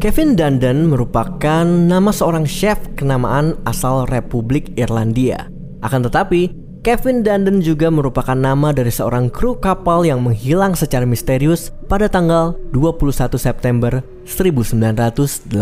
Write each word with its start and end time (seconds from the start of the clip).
Kevin 0.00 0.32
Dundon 0.32 0.88
merupakan 0.88 1.60
nama 1.60 2.08
seorang 2.08 2.48
chef 2.48 2.80
kenamaan 2.96 3.60
asal 3.68 4.08
Republik 4.08 4.72
Irlandia. 4.80 5.52
Akan 5.84 6.00
tetapi, 6.00 6.56
Kevin 6.80 7.20
Dundon 7.20 7.60
juga 7.60 7.92
merupakan 7.92 8.32
nama 8.32 8.72
dari 8.72 8.88
seorang 8.88 9.28
kru 9.28 9.60
kapal 9.60 10.08
yang 10.08 10.24
menghilang 10.24 10.72
secara 10.72 11.04
misterius 11.04 11.68
pada 11.84 12.08
tanggal 12.08 12.56
21 12.72 13.12
September 13.36 14.00
1980. 14.24 15.52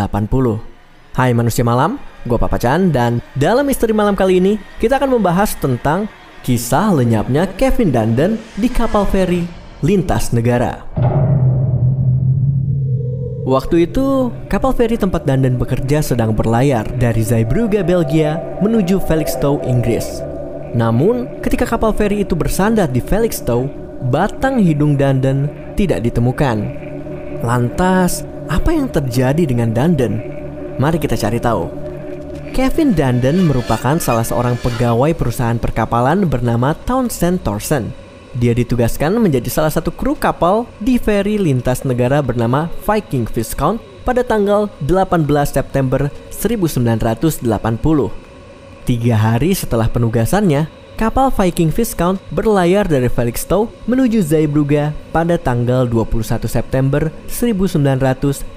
Hai 1.19 1.35
manusia 1.35 1.67
malam, 1.67 1.99
gue 2.23 2.39
Papa 2.39 2.63
Chan 2.63 2.95
dan 2.95 3.19
dalam 3.35 3.67
misteri 3.67 3.91
malam 3.91 4.15
kali 4.15 4.39
ini 4.39 4.55
kita 4.79 5.03
akan 5.03 5.19
membahas 5.19 5.59
tentang 5.59 6.07
kisah 6.47 6.95
lenyapnya 6.95 7.51
Kevin 7.59 7.91
Dundon 7.91 8.39
di 8.55 8.71
kapal 8.71 9.03
feri 9.11 9.43
lintas 9.83 10.31
negara. 10.31 10.87
Waktu 13.49 13.89
itu, 13.89 14.29
kapal 14.53 14.77
feri 14.77 15.01
tempat 15.01 15.25
Dandan 15.25 15.57
bekerja 15.57 16.05
sedang 16.05 16.37
berlayar 16.37 16.85
dari 17.01 17.25
Zeebrugge, 17.25 17.81
Belgia 17.81 18.37
menuju 18.61 19.01
Felixstowe, 19.09 19.65
Inggris. 19.65 20.21
Namun, 20.77 21.41
ketika 21.41 21.65
kapal 21.65 21.97
feri 21.97 22.29
itu 22.29 22.37
bersandar 22.37 22.93
di 22.93 23.01
Felixstowe, 23.01 23.73
batang 24.13 24.61
hidung 24.61 25.01
Dandan 25.01 25.49
tidak 25.81 26.05
ditemukan. 26.05 26.61
Lantas, 27.41 28.29
apa 28.53 28.69
yang 28.69 28.93
terjadi 28.93 29.49
dengan 29.49 29.73
Dandan? 29.73 30.21
Mari 30.77 31.01
kita 31.01 31.17
cari 31.17 31.41
tahu. 31.41 31.73
Kevin 32.53 32.93
Dandan 32.93 33.49
merupakan 33.49 33.97
salah 33.97 34.29
seorang 34.29 34.61
pegawai 34.61 35.17
perusahaan 35.17 35.57
perkapalan 35.57 36.29
bernama 36.29 36.77
Townsend 36.85 37.41
Thorson 37.41 38.08
dia 38.37 38.53
ditugaskan 38.53 39.17
menjadi 39.17 39.49
salah 39.49 39.73
satu 39.73 39.89
kru 39.89 40.13
kapal 40.13 40.69
di 40.83 41.01
feri 41.01 41.41
lintas 41.41 41.87
negara 41.89 42.21
bernama 42.21 42.69
Viking 42.85 43.25
Viscount 43.25 43.81
pada 44.05 44.21
tanggal 44.25 44.69
18 44.85 45.25
September 45.49 46.13
1980. 46.33 47.45
Tiga 48.89 49.17
hari 49.21 49.53
setelah 49.53 49.89
penugasannya, 49.89 50.69
kapal 50.97 51.29
Viking 51.29 51.69
Viscount 51.69 52.17
berlayar 52.33 52.89
dari 52.89 53.13
Felixstowe 53.13 53.69
menuju 53.85 54.25
Zeebrugge 54.25 54.97
pada 55.13 55.37
tanggal 55.37 55.85
21 55.85 56.49
September 56.49 57.13
1980. 57.29 58.49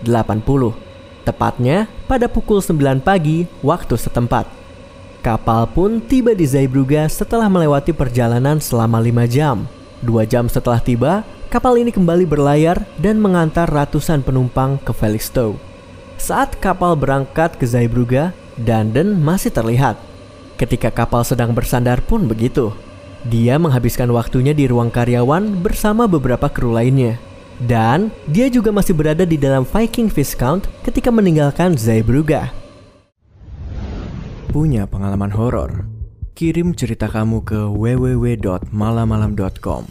Tepatnya 1.21 1.85
pada 2.09 2.25
pukul 2.25 2.63
9 2.63 3.03
pagi 3.03 3.45
waktu 3.61 3.93
setempat. 3.99 4.60
Kapal 5.21 5.69
pun 5.69 6.01
tiba 6.01 6.33
di 6.33 6.49
Zeebrugge 6.49 7.05
setelah 7.05 7.45
melewati 7.45 7.93
perjalanan 7.93 8.57
selama 8.57 8.97
5 8.97 9.29
jam. 9.29 9.69
Dua 10.01 10.25
jam 10.25 10.49
setelah 10.49 10.81
tiba, 10.81 11.21
kapal 11.53 11.77
ini 11.77 11.93
kembali 11.93 12.25
berlayar 12.25 12.81
dan 12.97 13.21
mengantar 13.21 13.69
ratusan 13.69 14.25
penumpang 14.25 14.81
ke 14.81 14.89
Felixstowe. 14.89 15.61
Saat 16.17 16.57
kapal 16.57 16.97
berangkat 16.97 17.53
ke 17.53 17.69
Zeebrugge, 17.69 18.33
Danden 18.57 19.21
masih 19.21 19.53
terlihat. 19.53 20.01
Ketika 20.57 20.89
kapal 20.89 21.21
sedang 21.21 21.53
bersandar 21.53 22.01
pun 22.01 22.25
begitu. 22.25 22.73
Dia 23.21 23.61
menghabiskan 23.61 24.09
waktunya 24.09 24.57
di 24.57 24.65
ruang 24.65 24.89
karyawan 24.89 25.61
bersama 25.61 26.09
beberapa 26.09 26.49
kru 26.49 26.73
lainnya. 26.73 27.21
Dan 27.61 28.09
dia 28.25 28.49
juga 28.49 28.73
masih 28.73 28.97
berada 28.97 29.21
di 29.21 29.37
dalam 29.37 29.69
Viking 29.69 30.09
Viscount 30.09 30.65
ketika 30.81 31.13
meninggalkan 31.13 31.77
Zeebrugge. 31.77 32.60
Punya 34.51 34.83
pengalaman 34.83 35.31
horor? 35.31 35.87
Kirim 36.35 36.75
cerita 36.75 37.07
kamu 37.07 37.47
ke 37.47 37.71
www.malamalam.com. 37.71 39.83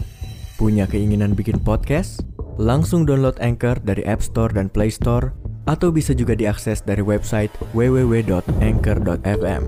Punya 0.60 0.84
keinginan 0.84 1.32
bikin 1.32 1.64
podcast? 1.64 2.20
Langsung 2.60 3.08
download 3.08 3.40
Anchor 3.40 3.80
dari 3.80 4.04
App 4.04 4.20
Store 4.20 4.52
dan 4.52 4.68
Play 4.68 4.92
Store 4.92 5.32
atau 5.64 5.88
bisa 5.88 6.12
juga 6.12 6.36
diakses 6.36 6.84
dari 6.84 7.00
website 7.00 7.48
www.anchor.fm. 7.72 9.62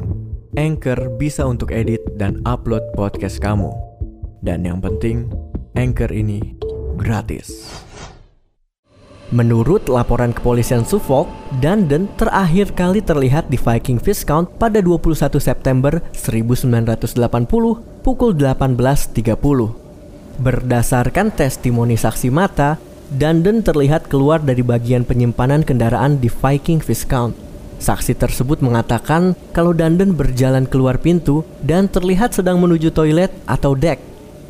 Anchor 0.61 1.01
bisa 1.17 1.49
untuk 1.49 1.73
edit 1.73 2.05
dan 2.21 2.45
upload 2.45 2.85
podcast 2.93 3.41
kamu. 3.41 3.73
Dan 4.45 4.69
yang 4.69 4.85
penting, 4.85 5.33
Anchor 5.73 6.13
ini 6.13 6.53
gratis. 7.01 7.65
Menurut 9.32 9.88
laporan 9.88 10.37
kepolisian 10.37 10.84
Suffolk, 10.84 11.25
Dundon 11.56 12.04
terakhir 12.20 12.76
kali 12.76 13.00
terlihat 13.00 13.48
di 13.48 13.56
Viking 13.56 13.97
Viscount 13.97 14.44
pada 14.60 14.84
21 14.84 15.41
September 15.41 16.04
1980 16.12 17.16
pukul 18.04 18.31
18.30. 18.37 19.32
Berdasarkan 20.37 21.32
testimoni 21.32 21.97
saksi 21.97 22.28
mata, 22.28 22.76
Dundon 23.09 23.65
terlihat 23.65 24.12
keluar 24.12 24.37
dari 24.37 24.60
bagian 24.60 25.09
penyimpanan 25.09 25.64
kendaraan 25.64 26.20
di 26.20 26.28
Viking 26.28 26.84
Viscount. 26.84 27.32
Saksi 27.81 28.12
tersebut 28.12 28.60
mengatakan 28.60 29.32
kalau 29.56 29.72
Dundon 29.72 30.12
berjalan 30.12 30.69
keluar 30.69 31.00
pintu 31.00 31.41
dan 31.64 31.88
terlihat 31.88 32.37
sedang 32.37 32.60
menuju 32.60 32.93
toilet 32.93 33.32
atau 33.49 33.72
deck. 33.72 33.97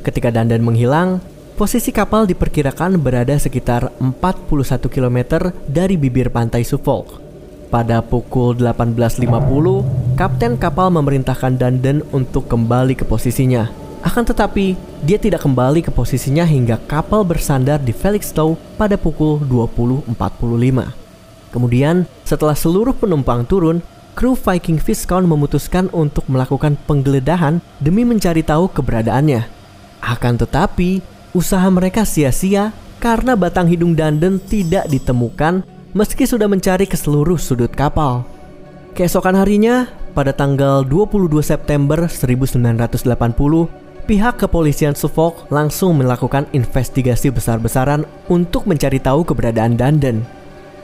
Ketika 0.02 0.34
Dundon 0.34 0.66
menghilang, 0.66 1.22
Posisi 1.62 1.94
kapal 1.94 2.26
diperkirakan 2.26 2.98
berada 2.98 3.38
sekitar 3.38 3.94
41 4.02 4.82
km 4.90 5.46
dari 5.70 5.94
bibir 5.94 6.26
pantai 6.26 6.66
Suffolk. 6.66 7.22
Pada 7.70 8.02
pukul 8.02 8.58
18.50, 8.58 10.18
kapten 10.18 10.58
kapal 10.58 10.90
memerintahkan 10.90 11.54
Dundon 11.54 12.02
untuk 12.10 12.50
kembali 12.50 12.98
ke 12.98 13.06
posisinya. 13.06 13.70
Akan 14.02 14.26
tetapi, 14.26 14.74
dia 15.06 15.22
tidak 15.22 15.46
kembali 15.46 15.86
ke 15.86 15.94
posisinya 15.94 16.42
hingga 16.42 16.82
kapal 16.90 17.22
bersandar 17.22 17.78
di 17.78 17.94
Felixstowe 17.94 18.58
pada 18.74 18.98
pukul 18.98 19.38
20.45. 19.46 20.18
Kemudian, 21.54 22.10
setelah 22.26 22.58
seluruh 22.58 22.98
penumpang 22.98 23.46
turun, 23.46 23.86
kru 24.18 24.34
Viking 24.34 24.82
Viscount 24.82 25.30
memutuskan 25.30 25.86
untuk 25.94 26.26
melakukan 26.26 26.74
penggeledahan 26.90 27.62
demi 27.78 28.02
mencari 28.02 28.42
tahu 28.42 28.66
keberadaannya. 28.66 29.46
Akan 30.02 30.34
tetapi, 30.34 31.21
Usaha 31.32 31.64
mereka 31.72 32.04
sia-sia 32.04 32.76
karena 33.00 33.32
batang 33.32 33.64
hidung 33.64 33.96
Danden 33.96 34.36
tidak 34.36 34.84
ditemukan 34.92 35.64
meski 35.96 36.28
sudah 36.28 36.44
mencari 36.44 36.84
ke 36.84 36.92
seluruh 36.92 37.40
sudut 37.40 37.72
kapal. 37.72 38.28
Keesokan 38.92 39.40
harinya, 39.40 39.88
pada 40.12 40.36
tanggal 40.36 40.84
22 40.84 41.40
September 41.40 42.04
1980, 42.04 43.00
pihak 44.04 44.34
kepolisian 44.36 44.92
Suffolk 44.92 45.48
langsung 45.48 45.96
melakukan 45.96 46.44
investigasi 46.52 47.32
besar-besaran 47.32 48.04
untuk 48.28 48.68
mencari 48.68 49.00
tahu 49.00 49.24
keberadaan 49.24 49.80
Danden. 49.80 50.28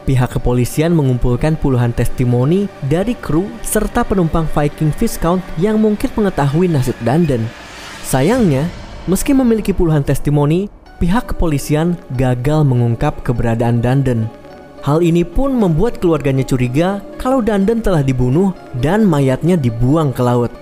Pihak 0.08 0.40
kepolisian 0.40 0.96
mengumpulkan 0.96 1.60
puluhan 1.60 1.92
testimoni 1.92 2.64
dari 2.88 3.12
kru 3.12 3.44
serta 3.60 4.00
penumpang 4.00 4.48
Viking 4.48 4.96
Viscount 4.96 5.44
yang 5.60 5.76
mungkin 5.76 6.08
mengetahui 6.16 6.72
nasib 6.72 6.96
Danden. 7.04 7.44
Sayangnya, 8.00 8.64
Meski 9.08 9.32
memiliki 9.32 9.72
puluhan 9.72 10.05
testimoni, 10.05 10.69
pihak 11.00 11.32
kepolisian 11.32 11.96
gagal 12.20 12.60
mengungkap 12.60 13.25
keberadaan 13.25 13.81
Danden. 13.81 14.28
Hal 14.84 15.00
ini 15.00 15.25
pun 15.25 15.56
membuat 15.56 15.96
keluarganya 15.96 16.44
curiga 16.44 17.00
kalau 17.16 17.40
Danden 17.40 17.81
telah 17.81 18.05
dibunuh 18.05 18.52
dan 18.84 19.08
mayatnya 19.08 19.56
dibuang 19.56 20.12
ke 20.12 20.20
laut. 20.20 20.52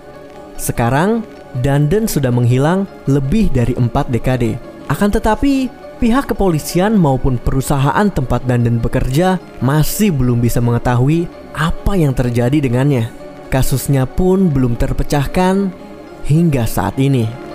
Sekarang, 0.63 1.27
Danden 1.59 2.07
sudah 2.07 2.31
menghilang 2.31 2.87
lebih 3.11 3.51
dari 3.51 3.75
empat 3.75 4.15
dekade. 4.15 4.55
Akan 4.87 5.11
tetapi, 5.11 5.67
pihak 5.99 6.31
kepolisian 6.31 6.95
maupun 6.95 7.43
perusahaan 7.43 8.07
tempat 8.15 8.47
Danden 8.47 8.79
bekerja 8.79 9.43
masih 9.59 10.15
belum 10.15 10.39
bisa 10.39 10.63
mengetahui 10.63 11.27
apa 11.51 11.99
yang 11.99 12.15
terjadi 12.15 12.63
dengannya. 12.63 13.11
Kasusnya 13.51 14.07
pun 14.07 14.55
belum 14.55 14.79
terpecahkan 14.79 15.75
hingga 16.31 16.63
saat 16.63 16.95
ini. 17.03 17.46